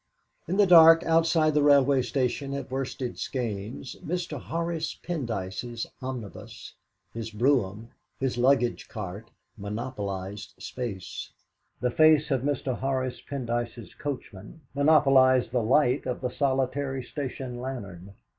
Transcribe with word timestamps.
In 0.47 0.57
the 0.57 0.65
dark 0.65 1.03
outside 1.03 1.53
the 1.53 1.61
railway 1.61 2.01
station 2.01 2.55
at 2.55 2.71
Worsted 2.71 3.17
Skeynes 3.19 3.97
Mr. 3.99 4.41
Horace 4.41 4.95
Pendyce's 4.95 5.85
omnibus, 6.01 6.73
his 7.13 7.29
brougham, 7.29 7.89
his 8.19 8.35
luggage 8.35 8.87
cart, 8.89 9.29
monopolised 9.59 10.55
space. 10.57 11.29
The 11.81 11.91
face 11.91 12.31
of 12.31 12.41
Mr. 12.41 12.79
Horace 12.79 13.21
Pendyce's 13.21 13.93
coachman 13.93 14.61
monopolised 14.73 15.51
the 15.51 15.61
light 15.61 16.07
of 16.07 16.21
the 16.21 16.31
solitary 16.31 17.03
station 17.03 17.59
lantern. 17.61 18.15